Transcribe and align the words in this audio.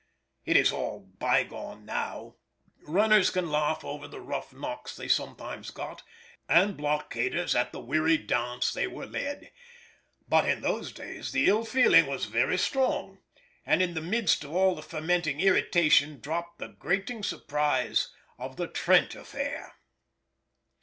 It 0.45 0.57
is 0.57 0.71
all 0.71 1.01
bygone 1.19 1.85
now; 1.85 2.37
runners 2.81 3.29
can 3.29 3.51
laugh 3.51 3.85
over 3.85 4.07
the 4.07 4.19
rough 4.19 4.51
knocks 4.51 4.95
they 4.95 5.07
sometimes 5.07 5.69
got, 5.69 6.01
and 6.49 6.75
blockaders 6.75 7.53
at 7.55 7.71
the 7.71 7.79
weary 7.79 8.17
dance 8.17 8.73
they 8.73 8.87
were 8.87 9.05
led. 9.05 9.51
But 10.27 10.49
in 10.49 10.61
those 10.61 10.91
days 10.91 11.33
the 11.33 11.45
ill 11.45 11.65
feeling 11.65 12.07
was 12.07 12.25
very 12.25 12.57
strong, 12.57 13.19
and 13.63 13.79
in 13.79 13.93
the 13.93 14.01
midst 14.01 14.43
of 14.43 14.55
all 14.55 14.73
the 14.73 14.81
fermenting 14.81 15.39
irritation 15.39 16.19
dropped 16.19 16.57
the 16.57 16.69
grating 16.69 17.21
surprise 17.21 18.07
of 18.39 18.55
the 18.57 18.67
Trent 18.67 19.13
affair. 19.13 19.75